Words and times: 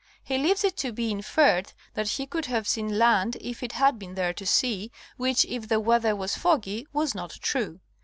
He 0.23 0.39
leaves 0.39 0.63
it 0.63 0.77
to 0.77 0.91
be 0.91 1.11
inferred 1.11 1.73
that 1.93 2.07
he 2.09 2.25
could 2.25 2.47
have 2.47 2.67
seen 2.67 2.97
land 2.97 3.37
if 3.39 3.61
it 3.61 3.73
had 3.73 3.99
been 3.99 4.15
there 4.15 4.33
to 4.33 4.47
see, 4.47 4.91
which 5.15 5.45
if 5.45 5.67
the 5.67 5.79
weather 5.79 6.15
was 6.15 6.35
foggy 6.35 6.87
was 6.91 7.13
not 7.13 7.37
true. 7.39 7.81